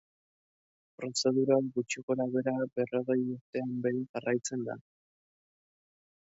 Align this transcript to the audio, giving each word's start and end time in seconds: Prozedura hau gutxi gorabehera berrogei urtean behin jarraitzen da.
Prozedura 0.99 1.57
hau 1.57 1.65
gutxi 1.75 2.03
gorabehera 2.07 2.57
berrogei 2.79 3.19
urtean 3.37 3.77
behin 3.87 4.03
jarraitzen 4.17 4.67
da. 4.71 4.81